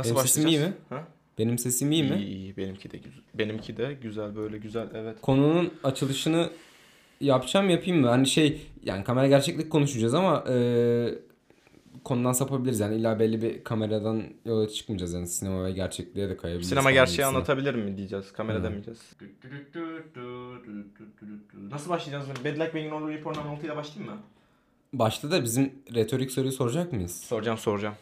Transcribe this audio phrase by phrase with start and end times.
[0.00, 0.72] Nasıl Benim sesim iyi mi?
[0.88, 1.06] Ha?
[1.38, 2.16] Benim sesim iyi mi?
[2.16, 2.56] İyi, iyi.
[2.56, 3.22] Benimki de güzel.
[3.34, 5.20] Benimki de güzel böyle güzel evet.
[5.20, 6.50] Konunun açılışını
[7.20, 8.08] yapacağım yapayım mı?
[8.08, 10.54] Hani şey yani kamera gerçeklik konuşacağız ama e,
[12.04, 12.80] konudan sapabiliriz.
[12.80, 15.14] Yani illa belli bir kameradan yola çıkmayacağız.
[15.14, 16.68] Yani sinema ve gerçekliğe de kayabiliriz.
[16.68, 17.26] Sinema gerçeği gibisine.
[17.26, 18.32] anlatabilir mi diyeceğiz.
[18.32, 18.62] Kamera Hı.
[18.62, 19.00] demeyeceğiz.
[21.70, 22.28] Nasıl başlayacağız?
[22.44, 24.20] Bad Luck Banging on Report'un 16 ile başlayayım mı?
[24.92, 27.16] Başta da bizim retorik soruyu soracak mıyız?
[27.16, 27.94] Soracağım soracağım.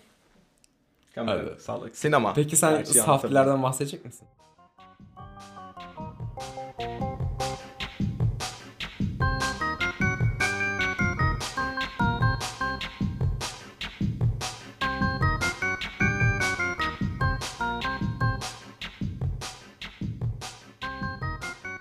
[1.18, 1.60] Kamera, Hadi.
[1.60, 1.96] sağlık.
[1.96, 2.32] Sinema.
[2.34, 4.28] Peki sen saftilerden bahsedecek misin?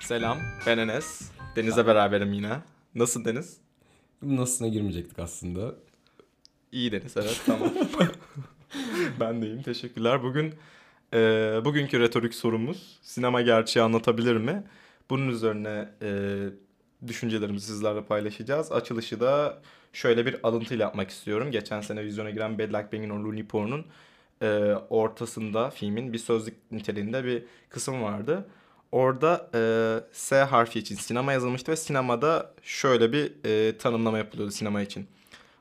[0.01, 0.37] Selam.
[0.67, 1.31] Ben Enes.
[1.55, 2.59] Deniz'le beraberim yine.
[2.95, 3.57] Nasıl Deniz?
[4.21, 5.75] Bunun nasılına girmeyecektik aslında.
[6.71, 7.69] İyi Deniz evet tamam.
[9.19, 10.23] ben de iyiyim teşekkürler.
[10.23, 10.53] Bugün
[11.13, 11.17] e,
[11.65, 14.63] bugünkü retorik sorumuz sinema gerçeği anlatabilir mi?
[15.09, 16.39] Bunun üzerine e,
[17.07, 18.71] düşüncelerimizi sizlerle paylaşacağız.
[18.71, 19.61] Açılışı da
[19.93, 21.51] şöyle bir alıntıyla yapmak istiyorum.
[21.51, 23.85] Geçen sene vizyona giren Bad Luck Banging on Looney Porn'un
[24.41, 24.47] e,
[24.89, 28.47] ortasında filmin bir sözlük niteliğinde bir kısım vardı.
[28.91, 29.61] Orada e,
[30.13, 35.07] S harfi için sinema yazılmıştı ve sinemada şöyle bir e, tanımlama yapılıyordu sinema için.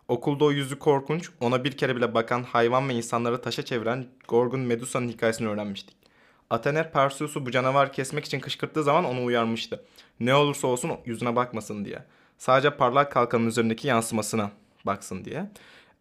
[0.09, 4.61] Okulda o yüzü korkunç, ona bir kere bile bakan hayvan ve insanları taşa çeviren Gorgon
[4.61, 5.97] Medusa'nın hikayesini öğrenmiştik.
[6.51, 9.85] Athena Perseus'u bu canavar kesmek için kışkırttığı zaman onu uyarmıştı.
[10.21, 11.99] Ne olursa olsun yüzüne bakmasın diye.
[12.39, 14.51] Sadece parlak kalkanın üzerindeki yansımasına
[14.85, 15.51] baksın diye.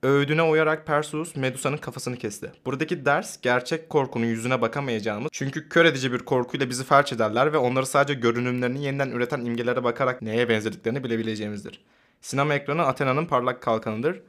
[0.03, 2.51] Öğüdüne uyarak Perseus Medusa'nın kafasını kesti.
[2.65, 7.57] Buradaki ders gerçek korkunun yüzüne bakamayacağımız çünkü kör edici bir korkuyla bizi felç ederler ve
[7.57, 11.81] onları sadece görünümlerini yeniden üreten imgelere bakarak neye benzediklerini bilebileceğimizdir.
[12.21, 14.21] Sinema ekranı Athena'nın parlak kalkanıdır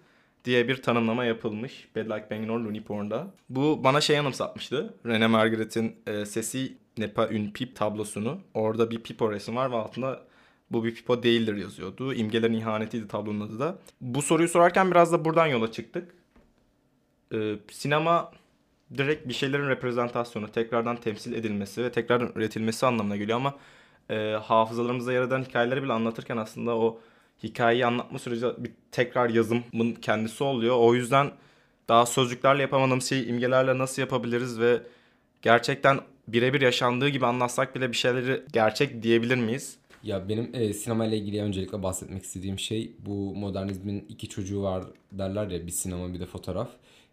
[0.44, 2.82] diye bir tanımlama yapılmış Bad Like Banging on Looney.
[3.48, 4.94] Bu bana şey anımsatmıştı.
[5.06, 8.40] Rene Margaret'in e, Sesi Nepa Une Pipe tablosunu.
[8.54, 10.22] Orada bir pipo resim var ve altında
[10.70, 12.14] bu bir pipo değildir yazıyordu.
[12.14, 13.78] İmgelerin ihanetiydi tablonun adı da.
[14.00, 16.14] Bu soruyu sorarken biraz da buradan yola çıktık.
[17.34, 18.32] E, sinema
[18.98, 23.54] direkt bir şeylerin reprezentasyonu, tekrardan temsil edilmesi ve tekrardan üretilmesi anlamına geliyor ama
[24.10, 27.00] e, hafızalarımızda yer eden hikayeleri bile anlatırken aslında o
[27.42, 30.76] hikayeyi anlatma süreci bir tekrar yazımın kendisi oluyor.
[30.78, 31.30] O yüzden
[31.88, 34.82] daha sözcüklerle yapamadığımız şeyi imgelerle nasıl yapabiliriz ve
[35.42, 39.76] gerçekten birebir yaşandığı gibi anlatsak bile bir şeyleri gerçek diyebilir miyiz?
[40.02, 44.84] Ya benim e, sinema ile ilgili öncelikle bahsetmek istediğim şey bu modernizmin iki çocuğu var
[45.12, 46.68] derler ya bir sinema bir de fotoğraf.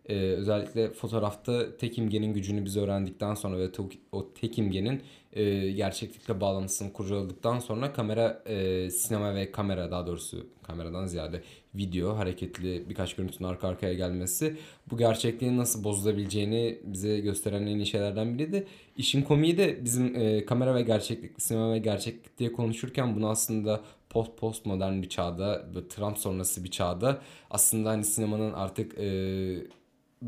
[0.10, 3.70] E, özellikle fotoğrafta tek imgenin gücünü biz öğrendikten sonra ve
[4.12, 5.02] o tek imgenin
[5.34, 11.42] e, gerçeklikle bağlantısını kurcaladıktan sonra kamera e, sinema ve kamera daha doğrusu kameradan ziyade
[11.76, 14.58] video hareketli birkaç görüntünün arka arkaya gelmesi
[14.92, 18.68] bu gerçekliğin nasıl bozulabileceğini bize gösteren en iyi şeylerden biriydi.
[18.98, 23.82] İşin komiği de bizim e, kamera ve gerçeklik, sinema ve gerçeklik diye konuşurken bunu aslında
[24.10, 29.08] post post modern bir çağda ve Trump sonrası bir çağda aslında hani sinemanın artık e,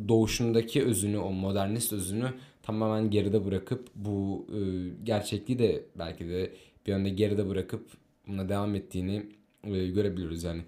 [0.07, 2.33] doğuşundaki özünü, o modernist özünü
[2.63, 4.59] tamamen geride bırakıp bu e,
[5.03, 6.53] gerçekliği de belki de
[6.85, 7.87] bir yönde geride bırakıp
[8.27, 9.25] buna devam ettiğini
[9.63, 10.61] e, görebiliyoruz yani.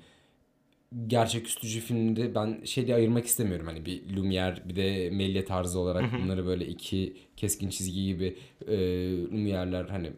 [1.08, 6.14] Gerçeküstücü filmde ben şey diye ayırmak istemiyorum hani bir Lumière bir de Méliès tarzı olarak
[6.22, 8.78] bunları böyle iki keskin çizgi gibi e,
[9.22, 10.12] Lumiere'ler hani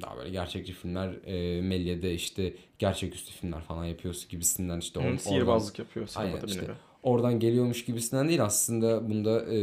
[0.00, 5.78] daha böyle gerçekçi filmler e, Méliès'de işte gerçeküstü filmler falan yapıyorsun gibisinden işte Hı, sihirbazlık
[5.78, 6.72] yapıyor Aynen işte nevi.
[7.02, 9.58] Oradan geliyormuş gibisinden değil aslında bunda e,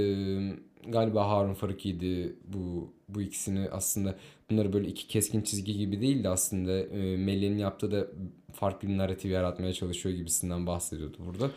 [0.87, 4.15] galiba Harun Faruki'ydi bu bu ikisini aslında
[4.49, 8.07] bunları böyle iki keskin çizgi gibi değil de aslında e, Melih'in yaptığı da
[8.53, 11.51] farklı bir narratif yaratmaya çalışıyor gibisinden bahsediyordu burada.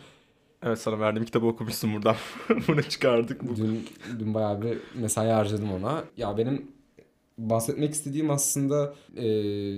[0.63, 2.15] Evet sana verdiğim kitabı okumuşsun buradan.
[2.67, 3.47] Bunu çıkardık.
[3.49, 3.55] Bu.
[3.55, 3.87] Dün,
[4.19, 6.03] dün bayağı bir mesai harcadım ona.
[6.17, 6.71] Ya benim
[7.37, 9.23] bahsetmek istediğim aslında e,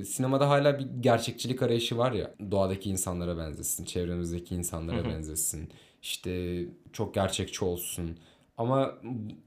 [0.04, 2.36] sinemada hala bir gerçekçilik arayışı var ya.
[2.52, 5.70] Doğadaki insanlara benzesin, çevremizdeki insanlara benzesin.
[6.06, 8.18] İşte çok gerçekçi olsun.
[8.58, 8.94] Ama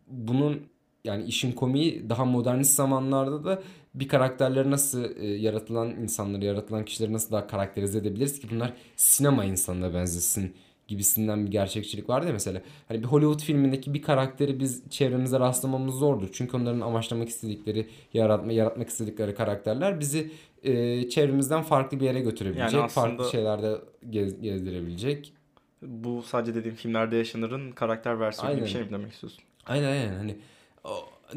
[0.06, 0.60] bunun
[1.04, 3.62] yani işin komiği daha modernist zamanlarda da
[3.94, 9.44] bir karakterleri nasıl e, yaratılan insanları, yaratılan kişileri nasıl daha karakterize edebiliriz ki bunlar sinema
[9.44, 10.54] insanına benzesin
[10.88, 12.62] gibisinden bir gerçekçilik vardı ya mesela.
[12.88, 16.28] Hani bir Hollywood filmindeki bir karakteri biz çevremize rastlamamız zordur.
[16.32, 20.30] Çünkü onların amaçlamak istedikleri, yaratma, yaratmak istedikleri karakterler bizi
[20.62, 23.76] e, çevremizden farklı bir yere götürebilecek, Yani aslında- farklı şeylerde
[24.10, 25.32] gez, gezdirebilecek.
[25.82, 28.72] Bu sadece dediğim filmlerde yaşanırın karakter versiyonu gibi bir Aynen.
[28.72, 29.42] şey mi demek istiyorsun?
[29.66, 30.36] Aynen aynen hani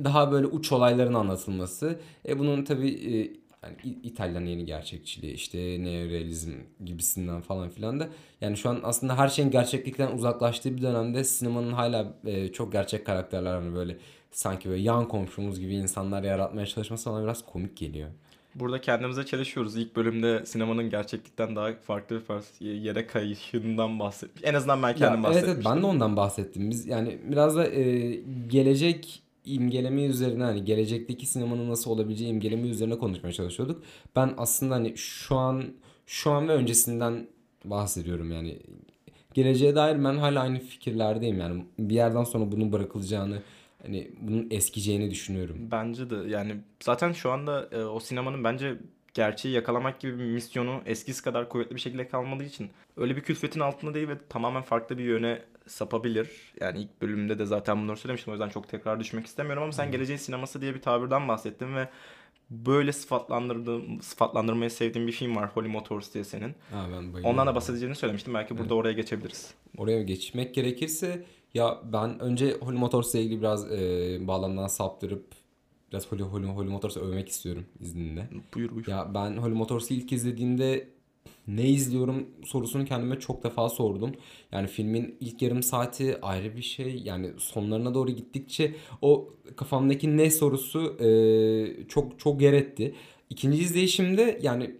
[0.03, 1.99] daha böyle uç olayların anlatılması.
[2.27, 3.17] E bunun tabii e,
[3.63, 6.51] yani İtalyan yeni gerçekçiliği işte neorealizm
[6.85, 8.09] gibisinden falan filan da
[8.41, 13.05] yani şu an aslında her şeyin gerçeklikten uzaklaştığı bir dönemde sinemanın hala e, çok gerçek
[13.05, 13.97] karakterler hani böyle
[14.31, 18.09] sanki böyle yan komşumuz gibi insanlar yaratmaya çalışması bana biraz komik geliyor.
[18.55, 19.77] Burada kendimize çalışıyoruz.
[19.77, 22.21] İlk bölümde sinemanın gerçeklikten daha farklı
[22.61, 24.43] bir yere kayışından bahsetmiş.
[24.45, 25.75] En azından ben Ya, kendim evet, evet bahsetmiştim.
[25.75, 26.69] ben de ondan bahsettim.
[26.69, 28.15] Biz yani biraz da e,
[28.49, 33.83] gelecek imgeleme üzerine hani gelecekteki sinemanın nasıl olabileceği imgeleme üzerine konuşmaya çalışıyorduk.
[34.15, 35.63] Ben aslında hani şu an
[36.05, 37.27] şu an ve öncesinden
[37.65, 38.59] bahsediyorum yani.
[39.33, 41.65] Geleceğe dair ben hala aynı fikirlerdeyim yani.
[41.79, 43.41] Bir yerden sonra bunun bırakılacağını
[43.81, 45.57] hani bunun eskiyeceğini düşünüyorum.
[45.71, 48.77] Bence de yani zaten şu anda e, o sinemanın bence
[49.13, 53.59] gerçeği yakalamak gibi bir misyonu eskisi kadar kuvvetli bir şekilde kalmadığı için öyle bir külfetin
[53.59, 56.29] altında değil ve tamamen farklı bir yöne sapabilir.
[56.59, 59.91] Yani ilk bölümde de zaten bunları söylemiştim o yüzden çok tekrar düşmek istemiyorum ama sen
[59.91, 61.89] geleceğin sineması diye bir tabirden bahsettin ve
[62.49, 66.49] böyle sıfatlandırdığım, sıfatlandırmayı sevdiğim bir film var Holy Motors diye senin.
[66.71, 67.25] Ha, ben bayılıyorum.
[67.25, 68.33] Ondan da bahsedeceğini söylemiştim.
[68.33, 69.53] Belki burada oraya geçebiliriz.
[69.77, 75.25] Oraya geçmek gerekirse ya ben önce Holy Motors'la ilgili biraz e, bağlamdan saptırıp
[75.91, 78.29] biraz Holy, Holy, Holy Motors'u övmek istiyorum izninle.
[78.55, 78.87] Buyur buyur.
[78.87, 80.87] Ya ben Holy Motors'u ilk izlediğimde
[81.47, 84.11] ne izliyorum sorusunu kendime çok defa sordum.
[84.51, 87.01] Yani filmin ilk yarım saati ayrı bir şey.
[87.03, 92.95] Yani sonlarına doğru gittikçe o kafamdaki ne sorusu e, çok çok yer etti.
[93.29, 94.75] İkinci izleyişimde yani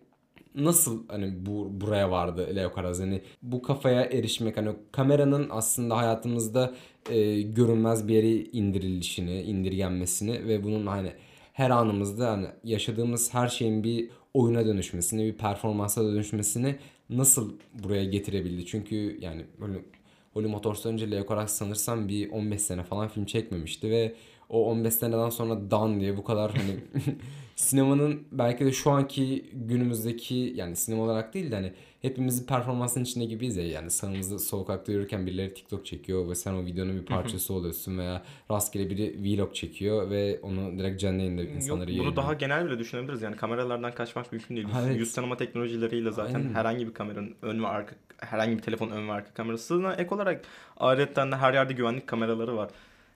[0.56, 6.74] nasıl hani bu buraya vardı Leo Karaz hani bu kafaya erişmek hani kameranın aslında hayatımızda
[7.10, 11.12] e, görünmez bir yere indirilişini, indirgenmesini ve bunun hani
[11.54, 16.76] her anımızda hani yaşadığımız her şeyin bir oyuna dönüşmesini, bir performansa dönüşmesini
[17.10, 18.66] nasıl buraya getirebildi?
[18.66, 19.86] Çünkü yani böyle
[20.34, 24.16] Holy Motors'tan önce Leo Carax sanırsam bir 15 sene falan film çekmemişti ve
[24.50, 27.04] o 15 seneden sonra Dan diye bu kadar hani
[27.62, 33.26] sinemanın belki de şu anki günümüzdeki yani sinema olarak değil de hani hepimizin performansının içinde
[33.26, 37.54] gibiyiz ya yani sağımızda sokakta yürürken birileri TikTok çekiyor ve sen o videonun bir parçası
[37.54, 42.16] oluyorsun veya rastgele biri vlog çekiyor ve onu direkt canlı yayında insanlara Yok, bunu yayınlıyor.
[42.16, 43.22] daha genel bile düşünebiliriz.
[43.22, 44.68] Yani kameralardan kaçmak mümkün değil.
[44.86, 45.00] Evet.
[45.00, 46.54] Yüz tanıma teknolojileriyle zaten Aynen.
[46.54, 50.42] herhangi bir kameranın ön ve arka herhangi bir telefonun ön ve arka kamerasına ek olarak
[50.78, 52.70] ayrıca de her yerde güvenlik kameraları var.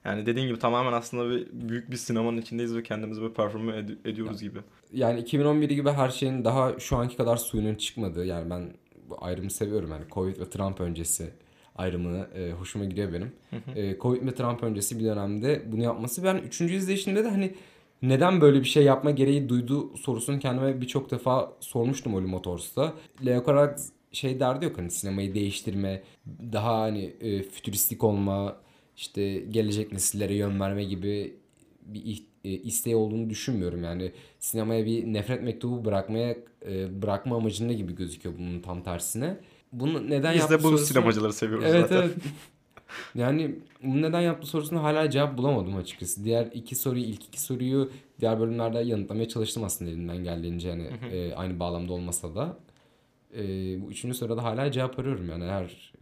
[0.06, 4.08] Yani dediğin gibi tamamen aslında bir, büyük bir sinemanın içindeyiz ve kendimizi böyle performe ed-
[4.08, 4.58] ediyoruz gibi.
[4.92, 8.72] yani 2011 gibi her şeyin daha şu anki kadar suyunun çıkmadığı yani ben
[9.10, 11.30] bu ayrımı seviyorum yani Covid ve Trump öncesi
[11.76, 13.32] ayrımını e, hoşuma gidiyor benim.
[13.76, 17.54] E, Covid ve Trump öncesi bir dönemde bunu yapması ben üçüncü izleyişimde de hani
[18.02, 22.94] neden böyle bir şey yapma gereği duydu sorusunu kendime birçok defa sormuştum Holy Motors'ta.
[23.26, 26.02] Leo Carax şey derdi yok hani sinemayı değiştirme,
[26.52, 28.56] daha hani e, fütüristik olma,
[28.96, 31.34] işte gelecek nesillere yön verme gibi
[31.82, 33.84] bir e, isteği olduğunu düşünmüyorum.
[33.84, 39.36] Yani sinemaya bir nefret mektubu bırakmaya e, bırakma amacında gibi gözüküyor bunun tam tersine.
[39.72, 41.96] Bunu neden Biz de bu sorusu- sinemacıları seviyoruz Evet zaten.
[42.02, 42.14] evet.
[43.14, 46.24] Yani bunu neden yaptı sorusuna hala cevap bulamadım açıkçası.
[46.24, 47.90] Diğer iki soruyu, ilk iki soruyu
[48.20, 52.58] diğer bölümlerde yanıtlamaya çalıştım aslında elimden geldiğince yani e, aynı bağlamda olmasa da.
[53.36, 53.42] E,
[53.82, 55.95] bu üçüncü soruda hala cevap arıyorum yani e,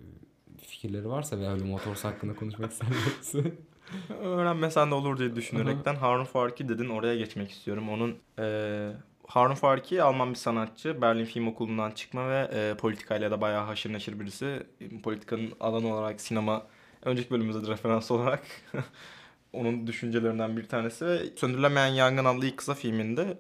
[0.85, 3.53] fikirleri varsa veya öyle Motors hakkında konuşmak isterlerse.
[4.23, 7.91] Öğrenmesen de olur diye düşünerekten Harun Farki dedin oraya geçmek istiyorum.
[7.91, 8.93] Onun eee
[9.27, 11.03] Harun Farki Alman bir sanatçı.
[11.03, 14.67] Berlin Film Okulu'ndan çıkma ve eee, politikayla da bayağı haşır neşir birisi.
[15.03, 16.67] Politikanın alanı olarak sinema
[17.03, 18.43] önceki bölümümüzde de referans olarak
[19.53, 23.39] onun düşüncelerinden bir tanesi ve Söndürülemeyen Yangın adlı ilk kısa filminde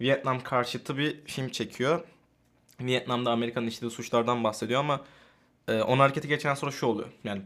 [0.00, 2.00] Vietnam karşıtı bir film çekiyor.
[2.80, 5.00] Vietnam'da Amerika'nın işlediği suçlardan bahsediyor ama
[5.70, 7.08] eee onun hareketi geçen sonra şu oluyor.
[7.24, 7.42] Yani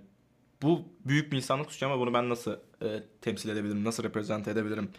[0.63, 2.53] bu büyük bir insanlık suçu ama bunu ben nasıl
[2.83, 2.87] e,
[3.21, 4.91] temsil edebilirim, nasıl reprezent edebilirim?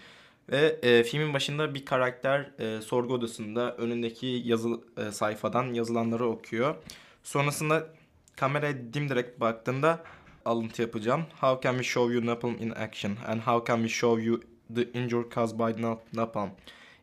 [0.50, 6.76] Ve e, filmin başında bir karakter e, sorgu odasında önündeki yazı e, sayfadan yazılanları okuyor.
[7.24, 7.88] Sonrasında
[8.36, 10.04] kameraya dimdirek baktığında
[10.46, 11.26] alıntı yapacağım.
[11.42, 13.18] How can we show you napalm in action?
[13.28, 14.42] And how can we show you
[14.76, 16.50] the injury caused by nap- napalm?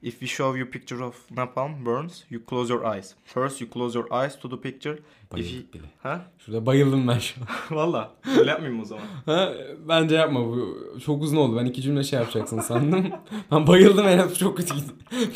[0.02, 3.14] If we show you picture of napalm burns, you close your eyes.
[3.24, 4.94] First you close your eyes to the picture.
[4.94, 5.38] If you...
[5.38, 5.82] Bayıldık bile.
[6.02, 6.20] Ha?
[6.38, 7.46] Şurada bayıldım ben şu an.
[7.76, 8.10] Valla.
[8.38, 9.04] Öyle yapmayayım o zaman.
[9.26, 9.52] Ha,
[9.88, 11.56] bence yapma bu çok uzun oldu.
[11.56, 13.06] Ben iki cümle şey yapacaksın sandım.
[13.52, 14.74] ben bayıldım en çok kötü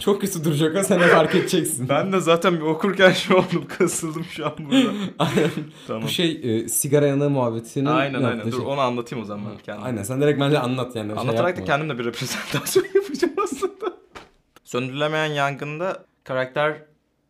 [0.01, 1.89] çok kötü duracak ha sen de fark edeceksin.
[1.89, 4.91] Ben de zaten bir okurken şu oldum kasıldım şu an burada.
[5.19, 5.51] Aynen.
[5.87, 6.03] tamam.
[6.03, 8.67] Bu şey e, sigara yanığı muhabbetinin Aynen aynen yaptığı dur şey.
[8.67, 9.85] onu anlatayım o zaman kendim.
[9.85, 11.09] Aynen sen direkt bence anlat yani.
[11.13, 13.96] şey Anlatarak da kendim de bir reprezentasyon yapacağım aslında.
[14.67, 16.83] Söndürülemeyen yangında karakter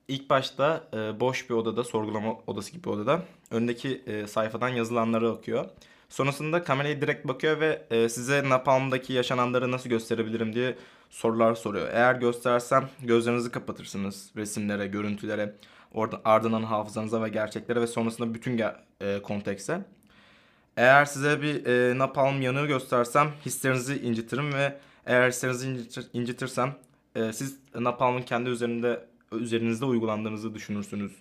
[0.09, 3.23] ilk başta e, boş bir odada, sorgulama odası gibi bir odada.
[3.50, 5.64] Önündeki e, sayfadan yazılanları okuyor.
[6.09, 10.76] Sonrasında kameraya direkt bakıyor ve e, size Napalm'daki yaşananları nasıl gösterebilirim diye
[11.11, 11.88] sorular soruyor.
[11.93, 15.55] Eğer göstersem gözlerinizi kapatırsınız resimlere, görüntülere,
[15.93, 19.81] oradan ardından hafızanıza ve gerçeklere ve sonrasında bütün ger- e, kontekste.
[20.76, 26.75] Eğer size bir e, napalm yanığı göstersem hislerinizi incitirim ve eğer hislerinizi incitir- incitirsem
[27.16, 31.12] e, siz napalmın kendi üzerinde üzerinizde uygulandığınızı düşünürsünüz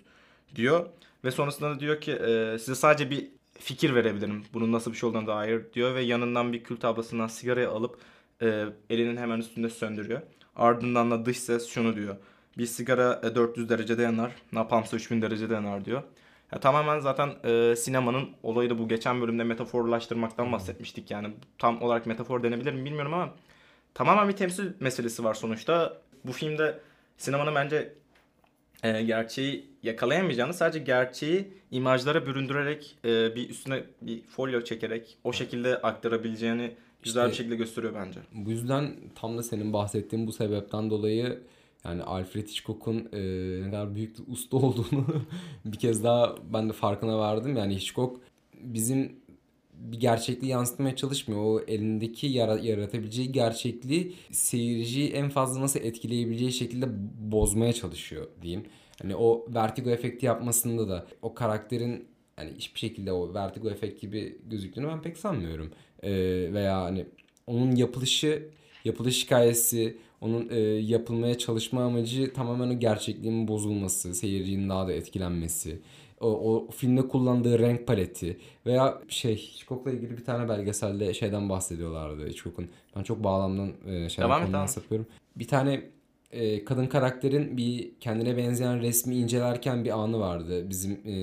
[0.54, 0.86] diyor.
[1.24, 4.44] Ve sonrasında da diyor ki e, size sadece bir fikir verebilirim.
[4.54, 7.98] Bunun nasıl bir şey olduğuna dair diyor ve yanından bir kül tablasından sigarayı alıp
[8.42, 10.22] e, elinin hemen üstünde söndürüyor.
[10.56, 12.16] Ardından da dış ses şunu diyor.
[12.58, 16.02] Bir sigara e, 400 derecede yanar, napalmsa 3000 derecede yanar diyor.
[16.52, 21.10] Ya tamamen zaten e, sinemanın olayı da bu geçen bölümde metaforlaştırmaktan bahsetmiştik.
[21.10, 23.34] Yani tam olarak metafor denebilir mi bilmiyorum ama
[23.96, 25.96] tamamen bir temsil meselesi var sonuçta.
[26.24, 26.78] Bu filmde
[27.18, 27.92] sinemanın bence
[28.82, 35.76] e, gerçeği yakalayamayacağını sadece gerçeği imajlara büründürerek e, bir üstüne bir folyo çekerek o şekilde
[35.82, 36.72] aktarabileceğini
[37.02, 38.20] güzel İşte- bir şekilde gösteriyor bence.
[38.32, 41.40] Bu yüzden tam da senin bahsettiğin bu sebepten dolayı
[41.84, 43.20] yani Alfred Hitchcock'un e,
[43.66, 45.06] ne kadar büyük bir usta olduğunu
[45.64, 47.56] bir kez daha ben de farkına vardım.
[47.56, 48.20] Yani Hitchcock
[48.60, 49.16] bizim
[49.78, 51.44] bir gerçekliği yansıtmaya çalışmıyor.
[51.44, 56.86] O elindeki yara- yaratabileceği gerçekliği seyirciyi en fazla nasıl etkileyebileceği şekilde
[57.32, 58.64] bozmaya çalışıyor diyeyim.
[59.02, 62.04] Hani o vertigo efekti yapmasında da o karakterin
[62.36, 65.72] hani hiçbir şekilde o vertigo efekt gibi gözüktüğünü ben pek sanmıyorum.
[66.02, 66.10] Ee,
[66.52, 67.06] veya hani
[67.46, 68.48] onun yapılışı,
[68.84, 75.78] yapılış hikayesi, onun e, yapılmaya çalışma amacı tamamen o gerçekliğin bozulması, seyircinin daha da etkilenmesi.
[76.20, 82.26] O, o filmde kullandığı renk paleti veya şey Hitchcock'la ilgili bir tane belgeselde şeyden bahsediyorlardı
[82.26, 82.68] Hitchcock'un.
[82.96, 84.70] Ben çok bağlamdan e, şeyden et.
[84.70, 85.06] sapıyorum.
[85.36, 85.82] Bir tane
[86.32, 90.70] e, kadın karakterin bir kendine benzeyen resmi incelerken bir anı vardı.
[90.70, 91.16] Bizim e,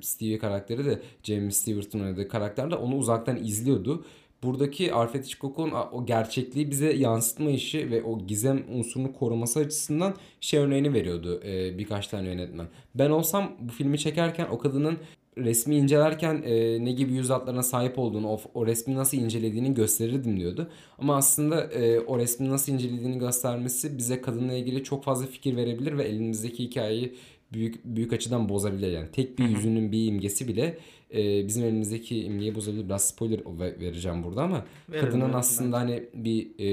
[0.00, 4.04] Stevie karakteri de James Stewart'ın oynadığı karakter de onu uzaktan izliyordu.
[4.42, 10.60] Buradaki Alfred Hitchcock'un o gerçekliği bize yansıtma işi ve o gizem unsurunu koruması açısından şey
[10.60, 12.66] örneğini veriyordu e, birkaç tane yönetmen.
[12.94, 14.98] Ben olsam bu filmi çekerken o kadının
[15.38, 20.40] resmi incelerken e, ne gibi yüz hatlarına sahip olduğunu, o, o resmi nasıl incelediğini gösterirdim
[20.40, 20.70] diyordu.
[20.98, 25.98] Ama aslında e, o resmi nasıl incelediğini göstermesi bize kadınla ilgili çok fazla fikir verebilir
[25.98, 27.14] ve elimizdeki hikayeyi
[27.52, 28.92] büyük büyük açıdan bozabilir.
[28.92, 30.78] Yani tek bir yüzünün bir imgesi bile
[31.14, 32.84] e, bizim elimizdeki imgeyi bozabilir.
[32.84, 36.68] Biraz spoiler ve- vereceğim burada ama Verelim, kadının aslında hani bir e,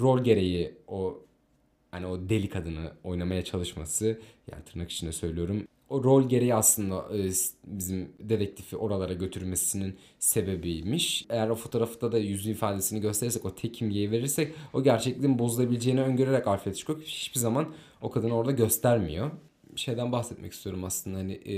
[0.00, 1.18] rol gereği o
[1.90, 4.20] hani o deli kadını oynamaya çalışması
[4.52, 5.64] yani tırnak içinde söylüyorum.
[5.88, 7.30] O rol gereği aslında e,
[7.64, 11.26] bizim dedektifi oralara götürmesinin sebebiymiş.
[11.30, 16.46] Eğer o fotoğrafta da yüz ifadesini gösterirsek, o tek imgeyi verirsek o gerçekliğin bozulabileceğini öngörerek
[16.46, 19.30] Alfred Hitchcock hiçbir zaman o kadını orada göstermiyor.
[19.76, 21.56] Şeyden bahsetmek istiyorum aslında hani e,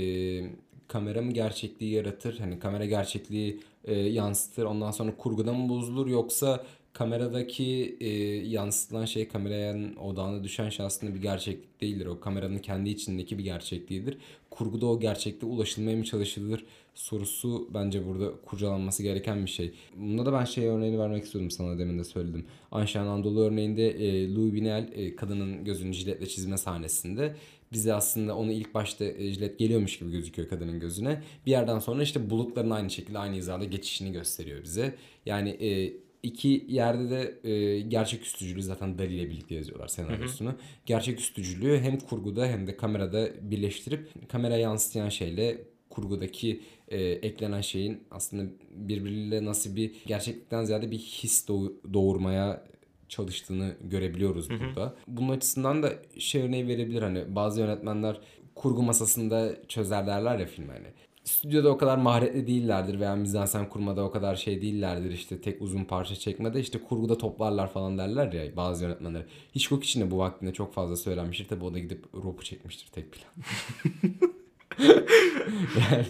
[0.91, 2.39] kamera mı gerçekliği yaratır?
[2.39, 8.09] Hani kamera gerçekliği e, yansıtır ondan sonra kurguda mı bozulur yoksa kameradaki e,
[8.47, 12.05] yansıtılan şey kameraya odağına düşen şey aslında bir gerçeklik değildir.
[12.05, 14.17] O kameranın kendi içindeki bir gerçekliğidir.
[14.49, 19.71] Kurguda o gerçekliğe ulaşılmaya mı çalışılır sorusu bence burada kurcalanması gereken bir şey.
[19.95, 22.45] Bunda da ben şey örneğini vermek istiyordum sana demin de söyledim.
[22.71, 27.35] Ayşen Anadolu örneğinde e, Louis Binel e, kadının gözünü jiletle çizme sahnesinde
[27.73, 31.23] bize aslında onu ilk başta e, jilet geliyormuş gibi gözüküyor kadının gözüne.
[31.45, 34.95] Bir yerden sonra işte bulutların aynı şekilde aynı hizada geçişini gösteriyor bize.
[35.25, 40.55] Yani e, iki yerde de e, gerçek üstücülüğü zaten Dali ile birlikte yazıyorlar senaryosunu.
[40.85, 48.03] Gerçek üstücülüğü hem kurguda hem de kamerada birleştirip kamera yansıtayan şeyle kurgudaki e, eklenen şeyin
[48.11, 52.63] aslında birbiriyle nasıl bir gerçeklikten ziyade bir his doğu- doğurmaya
[53.11, 54.95] çalıştığını görebiliyoruz burada.
[55.07, 58.21] Bunun açısından da şey örneği verebilir hani bazı yönetmenler
[58.55, 60.87] kurgu masasında çözer derler ya filmi hani.
[61.23, 65.83] Stüdyoda o kadar maharetli değillerdir veya mizansen kurmada o kadar şey değillerdir işte tek uzun
[65.83, 69.25] parça çekmede işte kurguda toplarlar falan derler ya bazı yönetmenler.
[69.55, 73.11] Hitchcock için de bu vaktinde çok fazla söylenmiştir tabi o da gidip ropu çekmiştir tek
[73.11, 73.31] plan.
[75.91, 76.05] yani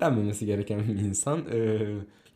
[0.00, 1.44] denmemesi gereken bir insan.
[1.52, 1.78] Ee,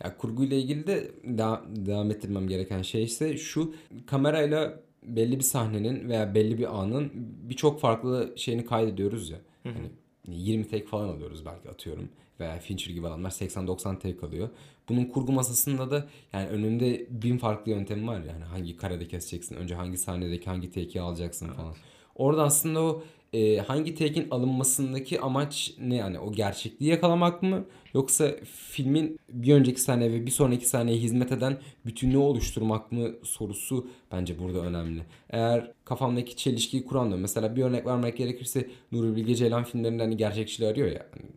[0.04, 3.75] ya kurguyla ilgili de daha, devam ettirmem gereken şey ise şu
[4.07, 7.11] kamerayla belli bir sahnenin veya belli bir anın
[7.49, 9.38] birçok farklı şeyini kaydediyoruz ya.
[9.64, 9.90] Hani
[10.28, 12.09] 20 take falan alıyoruz belki atıyorum.
[12.40, 14.49] Veya Fincher gibi adamlar 80-90 take alıyor.
[14.88, 19.75] Bunun kurgu masasında da yani önünde bin farklı yöntemi var yani hangi karede keseceksin, önce
[19.75, 21.75] hangi sahnedeki hangi take'i alacaksın falan.
[22.14, 28.37] Orada aslında o e, hangi take'in alınmasındaki amaç ne yani o gerçekliği yakalamak mı yoksa
[28.70, 34.38] filmin bir önceki sahne ve bir sonraki sahneye hizmet eden bütünlüğü oluşturmak mı sorusu bence
[34.38, 35.02] burada önemli.
[35.30, 40.16] Eğer kafamdaki çelişkiyi kuran da mesela bir örnek vermek gerekirse Nuri Bilge Ceylan filmlerinde hani
[40.16, 41.06] gerçekçiliği arıyor ya.
[41.12, 41.30] Hani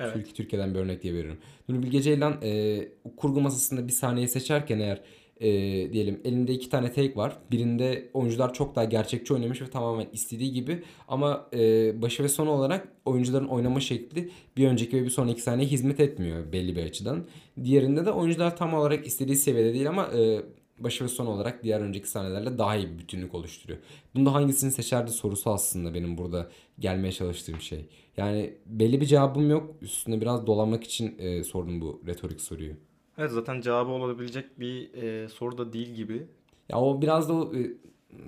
[0.00, 0.14] Evet.
[0.14, 1.38] Türk, Türkiye'den bir örnek diye veriyorum.
[1.68, 2.82] Nuri Bilge Ceylan e,
[3.16, 5.02] kurgu masasında bir sahneyi seçerken eğer
[5.40, 5.48] e,
[5.92, 7.38] diyelim elinde iki tane take var.
[7.50, 12.50] Birinde oyuncular çok daha gerçekçi oynamış ve tamamen istediği gibi ama e, başı ve sonu
[12.50, 17.24] olarak oyuncuların oynama şekli bir önceki ve bir sonraki sahneye hizmet etmiyor belli bir açıdan.
[17.64, 20.42] Diğerinde de oyuncular tam olarak istediği seviyede değil ama e,
[20.78, 23.78] başı ve sonu olarak diğer önceki sahnelerle daha iyi bir bütünlük oluşturuyor.
[24.14, 27.86] Bunda hangisini seçerdi sorusu aslında benim burada gelmeye çalıştığım şey.
[28.16, 29.74] Yani belli bir cevabım yok.
[29.82, 32.87] Üstüne biraz dolanmak için e, sordum bu retorik soruyu.
[33.18, 36.26] Evet zaten cevabı olabilecek bir e, soru da değil gibi.
[36.68, 37.70] Ya o biraz da o, e,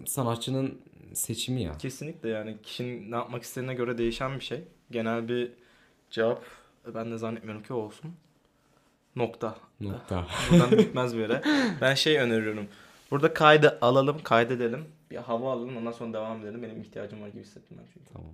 [0.07, 0.79] sanatçının
[1.15, 1.79] seçimi ya.
[1.79, 4.65] Kesinlikle yani kişinin ne yapmak istediğine göre değişen bir şey.
[4.91, 5.53] Genel bir
[6.11, 6.45] cevap
[6.95, 8.15] ben de zannetmiyorum ki olsun.
[9.17, 9.57] Nokta.
[9.81, 10.27] Nokta.
[10.51, 11.43] Buradan bitmez bir yere.
[11.81, 12.67] Ben şey öneriyorum.
[13.11, 14.85] Burada kaydı alalım, kaydedelim.
[15.11, 16.63] Bir hava alalım ondan sonra devam edelim.
[16.63, 18.13] Benim ihtiyacım var gibi hissettim ben çünkü.
[18.13, 18.31] Tamam.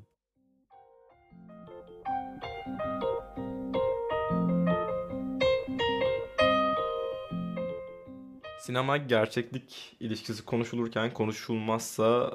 [8.67, 12.33] Sinema gerçeklik ilişkisi konuşulurken konuşulmazsa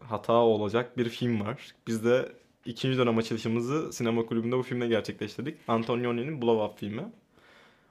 [0.00, 1.74] hata olacak bir film var.
[1.86, 2.32] Biz de
[2.64, 5.56] ikinci dönem açılışımızı sinema kulübünde bu filmle gerçekleştirdik.
[5.68, 7.02] Antonioni'nin Blow Up filmi.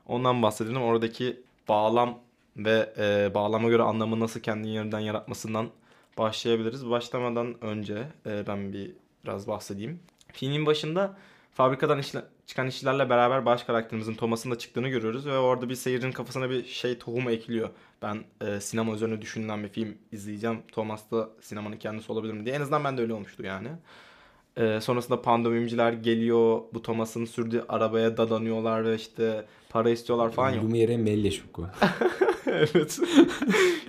[0.07, 0.81] Ondan bahsedelim.
[0.81, 2.19] Oradaki bağlam
[2.57, 5.69] ve e, bağlama göre anlamı nasıl kendini yeniden yaratmasından
[6.17, 6.89] başlayabiliriz.
[6.89, 8.91] Başlamadan önce e, ben bir
[9.25, 9.99] biraz bahsedeyim.
[10.33, 11.17] Filmin başında
[11.53, 16.11] fabrikadan işle- çıkan işçilerle beraber baş karakterimizin Thomas'ın da çıktığını görüyoruz ve orada bir seyircinin
[16.11, 17.69] kafasına bir şey tohumu ekliyor.
[18.01, 20.61] Ben e, sinema üzerine düşünülen bir film izleyeceğim.
[20.71, 22.55] Thomas da sinemanın kendisi olabilir mi diye.
[22.55, 23.67] En azından ben de öyle olmuştu yani.
[24.57, 26.61] E, sonrasında pandomimciler geliyor.
[26.73, 30.49] Bu Thomas'ın sürdüğü arabaya dadanıyorlar ve işte para istiyorlar falan.
[30.49, 30.61] ya.
[30.61, 31.67] Lumiere Melle şoku.
[32.45, 32.99] evet.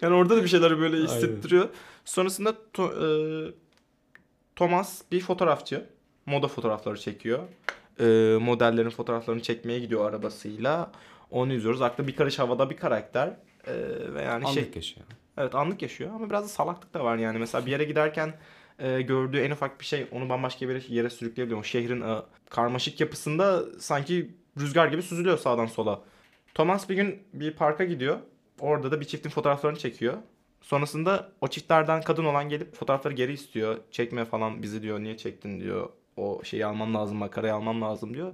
[0.02, 1.68] yani orada da bir şeyler böyle hissettiriyor.
[2.04, 3.52] Sonrasında To- e,
[4.56, 5.86] Thomas bir fotoğrafçı.
[6.26, 7.38] Moda fotoğrafları çekiyor.
[8.00, 10.92] E, modellerin fotoğraflarını çekmeye gidiyor arabasıyla.
[11.30, 11.82] Onu izliyoruz.
[11.82, 13.28] Aklı bir karış havada bir karakter.
[13.66, 13.74] E,
[14.14, 15.06] ve yani şey Anlık yaşıyor.
[15.38, 17.38] Evet anlık yaşıyor ama biraz da salaklık da var yani.
[17.38, 18.34] Mesela bir yere giderken
[18.78, 21.60] e, gördüğü en ufak bir şey onu bambaşka bir yere sürükleyebiliyor.
[21.60, 22.18] O şehrin e,
[22.50, 24.30] karmaşık yapısında sanki
[24.60, 26.00] rüzgar gibi süzülüyor sağdan sola.
[26.54, 28.18] Thomas bir gün bir parka gidiyor.
[28.60, 30.14] Orada da bir çiftin fotoğraflarını çekiyor.
[30.60, 33.76] Sonrasında o çiftlerden kadın olan gelip fotoğrafları geri istiyor.
[33.90, 35.00] Çekme falan bizi diyor.
[35.00, 35.88] Niye çektin diyor.
[36.20, 38.32] O şeyi almam lazım, makarayı almam lazım diyor.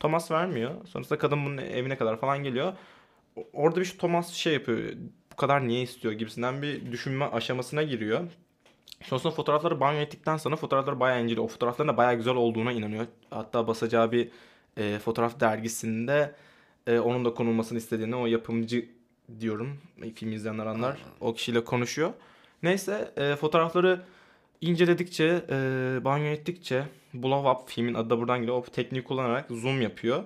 [0.00, 0.86] Thomas vermiyor.
[0.86, 2.72] Sonrasında kadın bunun evine kadar falan geliyor.
[3.52, 4.78] Orada bir şu Thomas şey yapıyor.
[5.32, 8.20] Bu kadar niye istiyor gibisinden bir düşünme aşamasına giriyor.
[9.02, 11.44] Sonrasında fotoğrafları banyo ettikten sonra fotoğrafları bayağı inceliyor.
[11.44, 13.06] O fotoğrafların da bayağı güzel olduğuna inanıyor.
[13.30, 14.28] Hatta basacağı bir
[14.76, 16.34] e, fotoğraf dergisinde
[16.86, 18.88] e, onun da konulmasını istediğini o yapımcı
[19.40, 19.78] diyorum.
[20.14, 20.98] Film izleyenler anlar.
[21.20, 22.12] O kişiyle konuşuyor.
[22.62, 24.00] Neyse e, fotoğrafları
[24.60, 25.54] inceledikçe, e,
[26.04, 28.56] banyo ettikçe Blow Up filmin adı da buradan geliyor.
[28.56, 30.24] O tekniği kullanarak zoom yapıyor.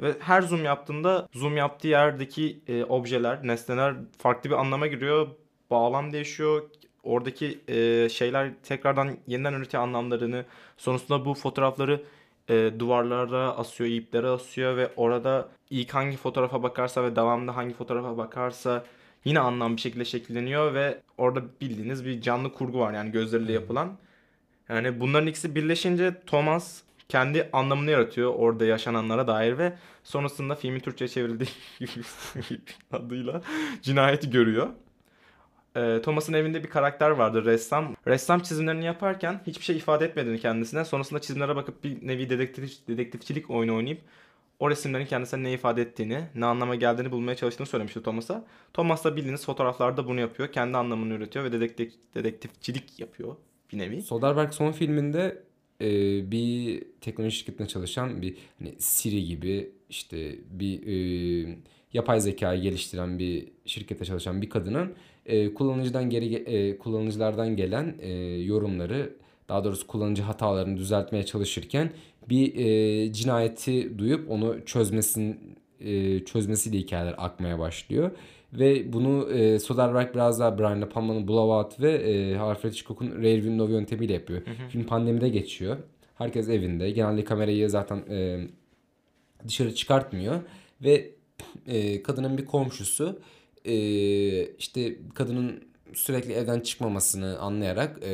[0.00, 5.28] Ve her zoom yaptığında zoom yaptığı yerdeki e, objeler, nesneler farklı bir anlama giriyor.
[5.70, 6.62] Bağlam değişiyor.
[7.02, 10.44] Oradaki e, şeyler tekrardan yeniden üretiyor anlamlarını.
[10.76, 12.02] Sonrasında bu fotoğrafları
[12.48, 18.16] e, duvarlara asıyor, iplere asıyor ve orada ilk hangi fotoğrafa bakarsa ve devamında hangi fotoğrafa
[18.16, 18.84] bakarsa
[19.24, 23.98] yine anlam bir şekilde şekilleniyor ve orada bildiğiniz bir canlı kurgu var yani gözleriyle yapılan.
[24.68, 29.72] Yani bunların ikisi birleşince Thomas kendi anlamını yaratıyor orada yaşananlara dair ve
[30.04, 31.50] sonrasında filmin Türkçe'ye çevrildiği
[32.92, 33.42] adıyla
[33.82, 34.68] cinayeti görüyor.
[35.76, 37.96] Ee, Thomas'ın evinde bir karakter vardı ressam.
[38.06, 40.84] Ressam çizimlerini yaparken hiçbir şey ifade etmediğini kendisine.
[40.84, 44.00] Sonrasında çizimlere bakıp bir nevi dedektif, dedektifçilik oyunu oynayıp
[44.62, 48.44] o resimlerin kendisine ne ifade ettiğini, ne anlama geldiğini bulmaya çalıştığını söylemişti Thomas'a.
[48.74, 50.52] Thomas da bildiğiniz fotoğraflarda bunu yapıyor.
[50.52, 53.36] Kendi anlamını üretiyor ve dedektif, dedektifçilik yapıyor
[53.72, 54.02] bir nevi.
[54.02, 55.42] Soderbergh son filminde
[55.80, 55.90] e,
[56.30, 61.56] bir teknoloji şirketinde çalışan bir hani Siri gibi işte bir e,
[61.92, 64.94] yapay zekayı geliştiren bir şirkette çalışan bir kadının
[65.26, 68.10] e, kullanıcıdan geri ge- e, kullanıcılardan gelen e,
[68.42, 69.16] yorumları
[69.52, 71.92] daha doğrusu kullanıcı hatalarını düzeltmeye çalışırken
[72.28, 78.10] bir e, cinayeti duyup onu çözmesin e, çözmesiyle hikayeler akmaya başlıyor.
[78.52, 83.36] Ve bunu e, Soderbergh biraz daha Brian De Palma'nın Blowout ve e, Alfred Hitchcock'un Rear
[83.36, 84.42] Window yöntemiyle yapıyor.
[84.68, 85.76] Film pandemide geçiyor.
[86.14, 86.90] Herkes evinde.
[86.90, 88.48] Genelde kamerayı zaten e,
[89.48, 90.40] dışarı çıkartmıyor.
[90.82, 91.10] Ve
[91.66, 93.20] e, kadının bir komşusu
[93.64, 93.74] e,
[94.46, 98.12] işte kadının sürekli evden çıkmamasını anlayarak e,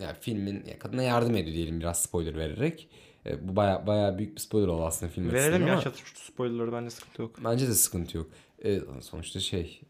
[0.00, 2.88] yani filmin ya kadına yardım ediyor diyelim biraz spoiler vererek.
[3.26, 6.02] E, bu baya baya büyük bir spoiler oldu aslında film Verelim açısından ya ama- çatır
[6.14, 7.36] spoilerları bence sıkıntı yok.
[7.44, 8.26] Bence de sıkıntı yok.
[8.64, 9.80] E, sonuçta şey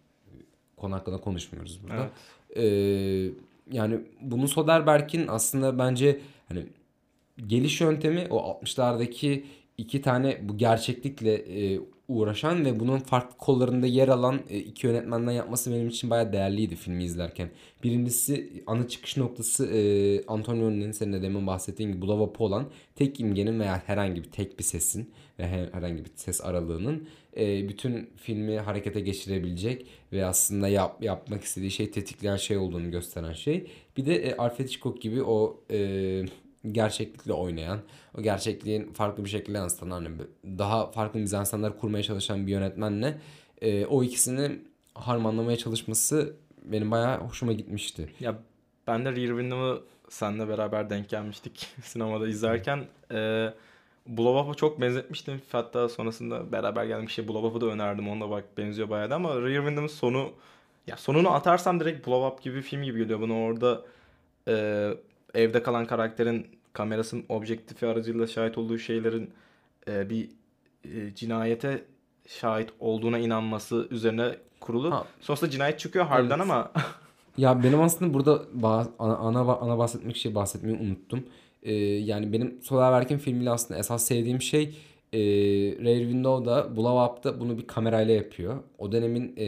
[0.77, 2.11] konu hakkında konuşmuyoruz burada.
[2.57, 2.64] E,
[3.73, 6.66] yani bunun Soderbergh'in aslında bence hani
[7.47, 9.45] geliş yöntemi o 60'lardaki
[9.79, 11.81] iki tane bu gerçeklikle e,
[12.12, 16.77] uğraşan ve bunun farklı kollarında yer alan e, iki yönetmenden yapması benim için bayağı değerliydi
[16.77, 17.51] filmi izlerken.
[17.85, 19.81] Birincisi ana çıkış noktası e,
[20.27, 24.59] Antonio'nun senin de demin bahsettiğin gibi bu lavabo olan tek imgenin veya herhangi bir tek
[24.59, 30.68] bir sesin ve her- herhangi bir ses aralığının e, bütün filmi harekete geçirebilecek ve aslında
[30.68, 33.66] yap, yapmak istediği şey tetikleyen şey olduğunu gösteren şey.
[33.96, 36.25] Bir de e, Alfred Hitchcock gibi o e,
[36.72, 37.79] gerçeklikle oynayan,
[38.18, 40.09] o gerçekliğin farklı bir şekilde yansıtan hani
[40.44, 43.18] daha farklı mizansenler kurmaya çalışan bir yönetmenle
[43.62, 44.59] e, o ikisini
[44.94, 48.09] harmanlamaya çalışması benim bayağı hoşuma gitmişti.
[48.20, 48.38] Ya
[48.87, 52.85] ben de Rear Window'u seninle beraber denk gelmiştik sinemada izlerken.
[54.07, 55.40] Blow Up'a çok benzetmiştim.
[55.53, 58.09] Hatta sonrasında beraber geldim şey Blow Up'ı da önerdim.
[58.09, 60.33] Ona da bak benziyor bayağı da ama Rear Window'un sonu
[60.87, 63.35] ya sonunu atarsam direkt Blow Up gibi film gibi geliyor bana.
[63.35, 63.83] Orada
[64.48, 64.55] e,
[65.35, 69.31] evde kalan karakterin kamerasının objektifi aracılığıyla şahit olduğu şeylerin
[69.88, 70.29] e, bir
[70.85, 71.85] e, cinayete
[72.29, 74.90] şahit olduğuna inanması üzerine kurulu.
[74.90, 75.07] Ha.
[75.21, 76.42] Sonrasında cinayet çıkıyor harbiden Evet.
[76.42, 76.73] ama
[77.38, 81.25] Ya benim aslında burada ba- ana, ana, ana bahsetmek şey bahsetmeyi unuttum.
[81.62, 84.62] Ee, yani benim Soderbergh'in filmiyle aslında esas sevdiğim şey
[85.12, 85.18] e,
[85.85, 88.57] Rear Window'da Blow Up'ta bunu bir kamerayla yapıyor.
[88.79, 89.47] O dönemin e,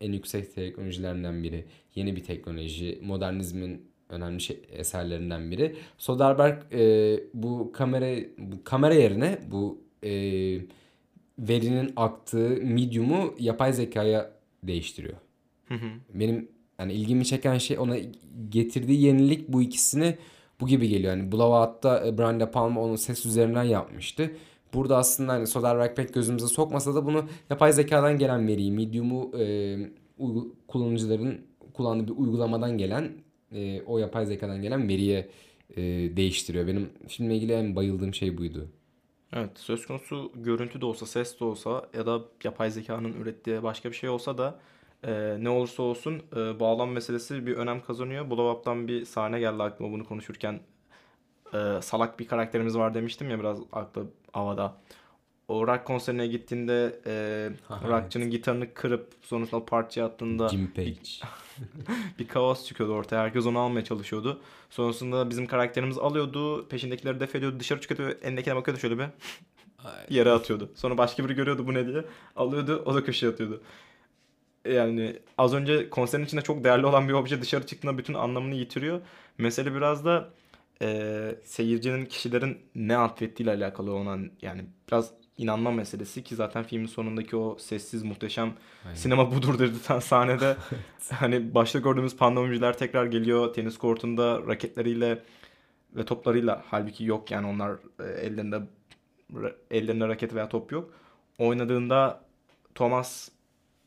[0.00, 1.64] en yüksek teknolojilerinden biri.
[1.94, 5.76] Yeni bir teknoloji, modernizmin önemli şey, eserlerinden biri.
[5.98, 10.10] Soderbergh e, bu kamera bu kamera yerine bu e,
[11.38, 14.30] verinin aktığı medium'u yapay zekaya
[14.62, 15.16] değiştiriyor.
[15.68, 15.86] Hı hı.
[16.14, 16.48] Benim
[16.78, 17.96] yani ilgimi çeken şey ona
[18.48, 20.16] getirdiği yenilik bu ikisini
[20.60, 21.16] bu gibi geliyor.
[21.16, 24.30] Yani Blowout'ta e, Brian Palma onu ses üzerinden yapmıştı.
[24.74, 29.76] Burada aslında hani Soderbergh pek gözümüze sokmasa da bunu yapay zekadan gelen veriyi, Medium'u e,
[30.68, 31.40] kullanıcıların
[31.72, 33.12] kullandığı bir uygulamadan gelen
[33.54, 35.28] e, o yapay zekadan gelen veriye
[35.76, 35.82] e,
[36.16, 36.66] değiştiriyor.
[36.66, 38.68] Benim filmle ilgili en bayıldığım şey buydu.
[39.32, 43.90] Evet, söz konusu görüntü de olsa, ses de olsa ya da yapay zekanın ürettiği başka
[43.90, 44.60] bir şey olsa da
[45.04, 48.30] e, ne olursa olsun e, bağlam meselesi bir önem kazanıyor.
[48.30, 50.60] Blow Up'tan bir sahne geldi aklıma bunu konuşurken.
[51.54, 54.76] E, salak bir karakterimiz var demiştim ya biraz aklı havada.
[55.48, 60.94] O rock konserine gittiğinde e, Ha, rockçının gitarını kırıp sonrasında parçaya attığında Jim Page.
[62.18, 63.22] bir kaos çıkıyordu ortaya.
[63.22, 64.40] Herkes onu almaya çalışıyordu.
[64.70, 66.68] Sonrasında bizim karakterimiz alıyordu.
[66.68, 67.60] Peşindekileri def ediyordu.
[67.60, 68.18] Dışarı çıkıyordu.
[68.22, 69.06] Elindekine bakıyordu şöyle bir.
[70.10, 70.70] Yere atıyordu.
[70.74, 72.04] Sonra başka biri görüyordu bu ne diye.
[72.36, 73.62] Alıyordu o da köşeye atıyordu.
[74.68, 79.00] Yani az önce konserin içinde çok değerli olan bir obje dışarı çıktığında bütün anlamını yitiriyor.
[79.38, 80.30] Mesele biraz da
[80.82, 87.36] e, seyircinin kişilerin ne atfettiğiyle alakalı olan yani biraz inanma meselesi ki zaten filmin sonundaki
[87.36, 88.52] o sessiz muhteşem
[88.84, 88.96] Aynen.
[88.96, 90.56] sinema budur dedirten sahnede
[91.10, 95.22] hani başta gördüğümüz pandemiciler tekrar geliyor tenis kortunda raketleriyle
[95.96, 98.60] ve toplarıyla halbuki yok yani onlar e, ellerinde
[99.70, 100.90] ellerinde raket veya top yok.
[101.38, 102.20] Oynadığında
[102.74, 103.28] Thomas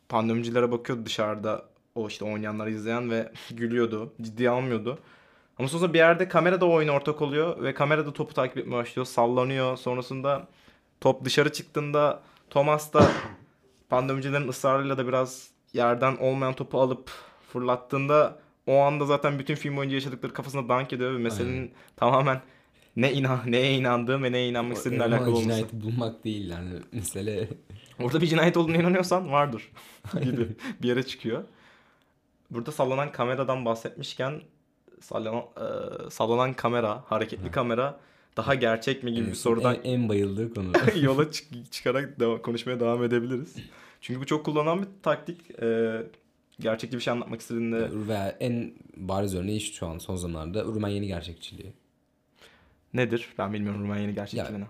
[0.09, 4.13] pandemicilere bakıyordu dışarıda o işte oynayanları izleyen ve gülüyordu.
[4.21, 4.99] Ciddiye almıyordu.
[5.57, 8.57] Ama sonrasında bir yerde kamera da o oyuna ortak oluyor ve kamera da topu takip
[8.57, 9.05] etmeye başlıyor.
[9.05, 9.77] Sallanıyor.
[9.77, 10.47] Sonrasında
[11.01, 13.11] top dışarı çıktığında Thomas da
[13.89, 17.11] pandemicilerin ısrarıyla da biraz yerden olmayan topu alıp
[17.53, 21.71] fırlattığında o anda zaten bütün film boyunca yaşadıkları kafasına dank ediyor ve meselenin Aynen.
[21.95, 22.41] tamamen
[22.95, 25.43] ne inan neye inandığım ve neye inanmak istediğinle alakalı olması.
[25.43, 27.49] cinayeti bulmak değil yani mesele.
[28.03, 29.71] Orada bir cinayet olduğuna inanıyorsan vardır
[30.23, 30.47] gibi
[30.81, 31.43] bir yere çıkıyor.
[32.51, 34.41] Burada sallanan kameradan bahsetmişken
[35.01, 37.99] sallanan, e, sallanan kamera, hareketli kamera
[38.37, 40.71] daha gerçek mi gibi bir Evet, sorudan en, en bayıldığı konu.
[41.01, 43.55] yola çık- çıkarak deva- konuşmaya devam edebiliriz.
[44.01, 45.61] Çünkü bu çok kullanılan bir taktik.
[45.61, 45.97] E,
[46.59, 51.07] gerçekçi bir şey anlatmak istediğinde Ve en bariz örneği şu an son zamanlarda Rumen yeni
[51.07, 51.73] gerçekçiliği.
[52.93, 53.27] nedir?
[53.37, 54.65] Ben bilmiyorum Rumanya'nın gerçekçiliğini.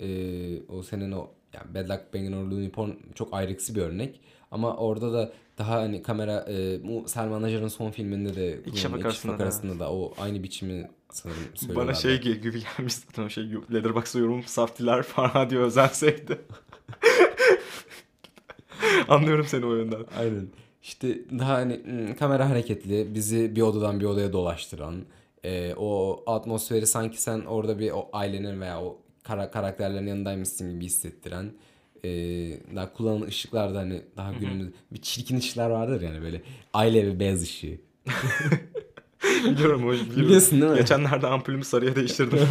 [0.00, 4.20] Ee, o senin o yani Bad Luck Bangin' or Unicorn çok ayrıksı bir örnek.
[4.50, 8.98] Ama orada da daha hani kamera e, bu Selman Ajar'ın son filminde de kullanılan Şafak
[8.98, 11.76] İki Arasında da, arasında da o aynı biçimi sanırım.
[11.76, 16.38] Bana şey gibi gelmiş zaten o şey Letterboxd'a yorum saftiler falan diyor özenseydi.
[19.08, 20.04] Anlıyorum seni o yönden.
[20.18, 20.48] Aynen.
[20.82, 25.04] İşte daha hani hmm, kamera hareketli, bizi bir odadan bir odaya dolaştıran,
[25.44, 30.84] e, o atmosferi sanki sen orada bir o ailenin veya o kara, karakterlerin yanındaymışsın gibi
[30.84, 31.52] hissettiren,
[32.04, 32.10] e,
[32.76, 36.42] daha kullanılan ışıklar da hani daha günümüz bir çirkin ışıklar vardır yani böyle
[36.74, 37.78] aile ve beyaz ışığı.
[39.44, 40.16] Biliyorum o biliyorum.
[40.16, 40.78] Biliyorsun değil mi?
[40.78, 42.38] Geçenlerde ampulümü sarıya değiştirdim.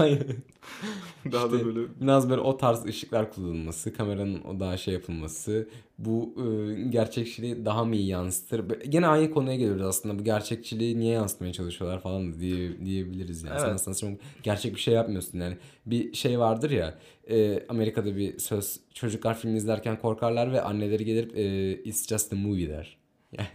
[1.32, 5.70] Daha da İşte böyle Biraz böyle o tarz ışıklar kullanılması, kameranın o daha şey yapılması,
[5.98, 8.70] bu e, gerçekçiliği daha mı iyi yansıtır?
[8.70, 10.20] Böyle- Gene aynı konuya geliyoruz aslında.
[10.20, 13.60] Bu gerçekçiliği niye yansıtmaya çalışıyorlar falan da diye, diyebiliriz yani.
[13.60, 13.76] Sen Evet.
[13.76, 14.10] aslında çok
[14.44, 15.58] gerçek bir şey yapmıyorsun yani.
[15.86, 17.00] Bir şey vardır ya,
[17.30, 22.36] e, Amerika'da bir söz, çocuklar film izlerken korkarlar ve anneleri gelip e, it's just a
[22.36, 22.99] movie der.
[23.38, 23.48] Yani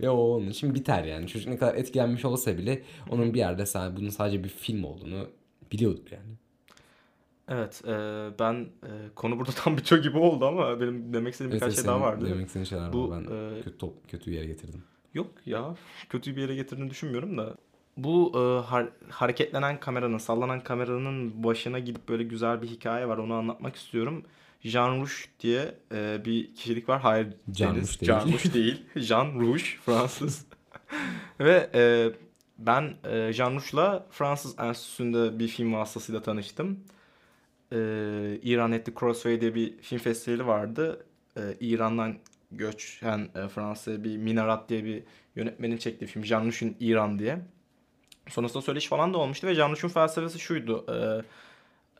[0.00, 1.26] ve o onun için biter yani.
[1.26, 5.26] Çocuk ne kadar etkilenmiş olsa bile onun bir yerde sa- bunun sadece bir film olduğunu
[5.72, 6.34] biliyordur yani.
[7.48, 7.90] Evet, e,
[8.38, 11.82] ben e, konu burada tam bitiyor gibi oldu ama benim demek istediğim birkaç Evet, şey
[11.84, 12.26] senin daha vardı.
[12.30, 13.24] Demek istediğin şeyler Bu, var.
[13.28, 14.82] Ben e, kötü, top, kötü bir yere getirdim.
[15.14, 15.74] Yok ya,
[16.08, 17.54] kötü bir yere getirdiğini düşünmüyorum da.
[17.96, 23.18] Bu e, har- hareketlenen kameranın, sallanan kameranın başına gidip böyle güzel bir hikaye var.
[23.18, 24.24] Onu anlatmak istiyorum.
[24.64, 27.00] Jean Rouge diye e, bir kişilik var.
[27.00, 27.74] Hayır Jean.
[27.74, 28.06] Rouge değil.
[28.06, 28.84] Jean Rouge değil.
[28.96, 30.46] Jean Rouge, Fransız.
[31.40, 32.12] Ve e,
[32.58, 36.80] ben e, Jean Rouge'la Fransız Enstitüsü'nde bir film vasıtasıyla tanıştım.
[37.72, 37.76] E,
[38.42, 41.06] İran the Crossway diye bir film festivali vardı.
[41.36, 42.18] E, İran'dan
[42.52, 45.02] göçen e, Fransa'ya bir Minarat diye bir
[45.36, 46.24] yönetmenin çektiği film.
[46.24, 47.38] Jean Rouge'un İran diye.
[48.28, 50.86] Sonrasında söyleşi falan da olmuştu ve Jean Rouge'un felsefesi şuydu.
[50.88, 51.22] E,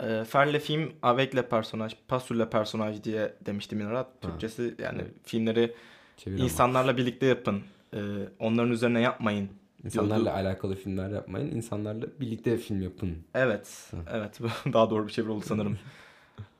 [0.02, 4.22] e, faire le film avec le personnage, pas sur le personnage diye demişti Minarat.
[4.22, 5.74] Türkçesi yani filmleri
[6.16, 7.60] Çevir insanlarla birlikte yapın.
[7.94, 7.98] E,
[8.38, 9.48] onların üzerine yapmayın.
[9.84, 11.50] İnsanlarla alakalı filmler yapmayın.
[11.56, 13.16] insanlarla birlikte film yapın.
[13.34, 14.38] Evet, evet.
[14.72, 15.78] Daha doğru bir çeviri oldu sanırım.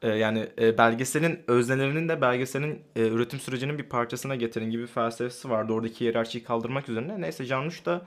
[0.03, 4.87] Ee, yani e, belgeselin öznelerinin de belgeselin e, üretim sürecinin bir parçasına getirin gibi bir
[4.87, 5.73] felsefesi vardı.
[5.73, 7.21] Oradaki hiyerarşiyi kaldırmak üzerine.
[7.21, 8.03] Neyse Janusz da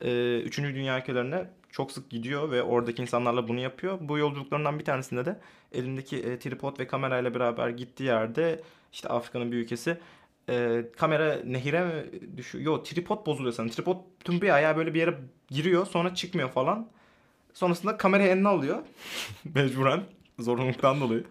[0.00, 0.58] e, 3.
[0.58, 3.98] Dünya ülkelerine çok sık gidiyor ve oradaki insanlarla bunu yapıyor.
[4.00, 5.40] Bu yolculuklarından bir tanesinde de
[5.72, 9.98] elindeki e, tripod ve kamerayla beraber gittiği yerde işte Afrika'nın bir ülkesi
[10.48, 12.04] e, kamera nehire mi
[12.36, 12.64] düşüyor?
[12.64, 13.74] Yok tripod bozuluyor sanırım.
[13.74, 16.88] Tripod tüm bir ayağı böyle bir yere giriyor sonra çıkmıyor falan.
[17.54, 18.78] Sonrasında kamerayı eline alıyor.
[19.54, 20.02] Mecburen.
[20.38, 21.24] Zorunluluktan dolayı.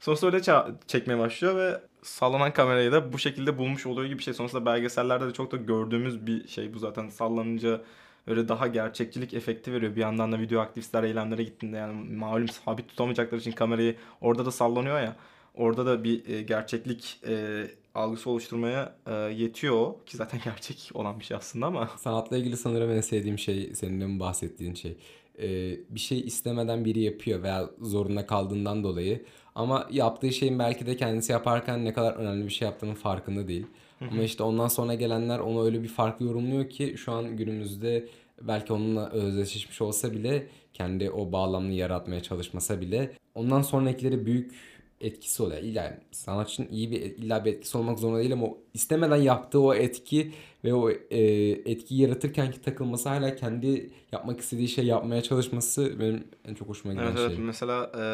[0.00, 4.34] Sonrasında öyle çekmeye başlıyor ve sallanan kamerayı da bu şekilde bulmuş oluyor gibi bir şey.
[4.34, 7.08] Sonrasında belgesellerde de çok da gördüğümüz bir şey bu zaten.
[7.08, 7.80] Sallanınca
[8.26, 9.96] öyle daha gerçekçilik efekti veriyor.
[9.96, 14.50] Bir yandan da video aktivistler eylemlere gittiğinde yani malum sabit tutamayacakları için kamerayı orada da
[14.50, 15.16] sallanıyor ya.
[15.54, 19.94] Orada da bir e, gerçeklik e, algısı oluşturmaya e, yetiyor.
[20.06, 21.90] Ki zaten gerçek olan bir şey aslında ama.
[21.96, 24.96] Sanatla ilgili sanırım en sevdiğim şey senin de bahsettiğin şey.
[25.38, 29.24] Ee, bir şey istemeden biri yapıyor veya zorunda kaldığından dolayı.
[29.54, 33.66] Ama yaptığı şeyin belki de kendisi yaparken ne kadar önemli bir şey yaptığının farkında değil.
[34.00, 38.08] Ama işte ondan sonra gelenler onu öyle bir farklı yorumluyor ki şu an günümüzde
[38.42, 44.54] belki onunla özdeşleşmiş olsa bile kendi o bağlamını yaratmaya çalışmasa bile ondan sonrakileri büyük
[45.00, 45.62] etkisi oluyor.
[45.62, 49.74] İlla sanatçının iyi bir illa bir etkisi olmak zorunda değil ama o istemeden yaptığı o
[49.74, 50.32] etki
[50.64, 56.24] ve o e, etkiyi yaratırken ki takılması hala kendi yapmak istediği şey yapmaya çalışması benim
[56.44, 57.26] en çok hoşuma giden Evet şey.
[57.26, 58.04] evet mesela e,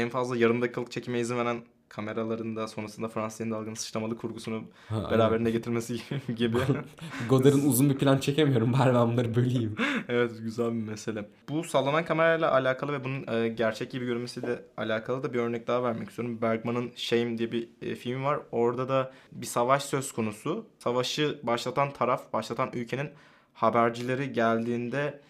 [0.00, 4.96] en fazla yarım dakikalık çekime izin veren kameralarında sonrasında Fransız yeni dalganın sıçramalı kurgusunu Ha,
[4.96, 5.10] aynen.
[5.10, 5.96] beraberinde getirmesi
[6.36, 6.58] gibi.
[7.28, 8.72] Godard'ın uzun bir plan çekemiyorum.
[8.72, 9.76] Bari ben bunları böleyim.
[10.08, 11.28] evet güzel bir mesele.
[11.48, 15.82] Bu sallanan kamerayla alakalı ve bunun e, gerçek gibi görünmesiyle alakalı da bir örnek daha
[15.82, 16.38] vermek istiyorum.
[16.42, 18.40] Bergman'ın Shame diye bir e, film var.
[18.52, 20.66] Orada da bir savaş söz konusu.
[20.78, 23.10] Savaşı başlatan taraf, başlatan ülkenin
[23.54, 25.20] habercileri geldiğinde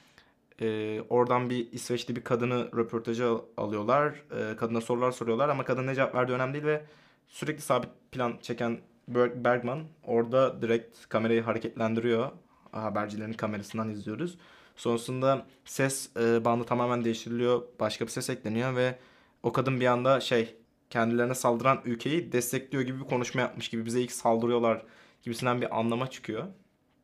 [0.61, 4.23] e, oradan bir İsveçli bir kadını röportaja al- alıyorlar.
[4.53, 6.85] E, kadına sorular soruyorlar ama kadın ne cevap verdiği önemli değil ve
[7.29, 8.79] sürekli sabit plan çeken
[9.13, 12.31] Berg- Bergman orada direkt kamerayı hareketlendiriyor.
[12.73, 14.39] Habercilerin kamerasından izliyoruz.
[14.77, 17.63] Sonrasında ses e, bandı tamamen değiştiriliyor.
[17.81, 18.99] Başka bir ses ekleniyor ve
[19.43, 20.57] o kadın bir anda şey
[20.91, 24.83] kendilerine saldıran ülkeyi destekliyor gibi bir konuşma yapmış gibi bize ilk saldırıyorlar
[25.23, 26.45] gibisinden bir anlama çıkıyor.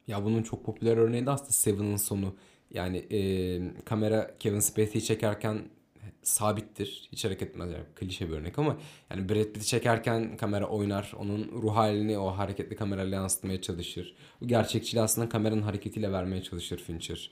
[0.07, 2.35] Ya bunun çok popüler örneği de aslında Seven'ın sonu.
[2.75, 3.21] Yani e,
[3.85, 5.59] kamera Kevin Spacey'i çekerken
[6.23, 7.09] sabittir.
[7.13, 8.77] Hiç hareket etmez yani klişe bir örnek ama
[9.11, 11.13] yani Brad Pitt'i çekerken kamera oynar.
[11.19, 14.15] Onun ruh halini o hareketli kamerayla yansıtmaya çalışır.
[14.41, 17.31] Bu gerçekçiliği aslında kameranın hareketiyle vermeye çalışır Fincher.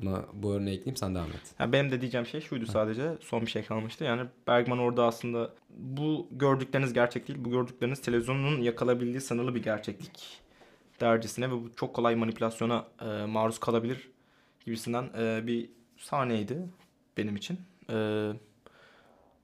[0.00, 1.54] Buna bu örneği ekleyeyim sen devam et.
[1.58, 3.16] Yani benim de diyeceğim şey şuydu sadece.
[3.20, 4.04] Son bir şey kalmıştı.
[4.04, 7.38] Yani Bergman orada aslında bu gördükleriniz gerçek değil.
[7.42, 10.40] Bu gördükleriniz televizyonun yakalabildiği sınırlı bir gerçeklik
[11.00, 14.10] dercesine ve bu çok kolay manipülasyona e, maruz kalabilir
[14.64, 16.58] gibisinden e, bir sahneydi
[17.16, 17.60] benim için.
[17.90, 18.30] E,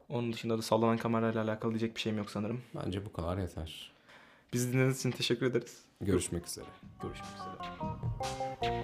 [0.09, 2.63] onun dışında da sallanan kamerayla alakalı diyecek bir şeyim yok sanırım.
[2.75, 3.93] Bence bu kadar yeter.
[4.53, 5.85] Bizi dinlediğiniz için teşekkür ederiz.
[6.01, 6.67] Görüşmek üzere.
[7.03, 8.83] Görüşmek üzere.